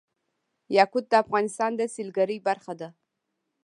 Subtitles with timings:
[0.77, 2.89] یاقوت د افغانستان د سیلګرۍ برخه ده.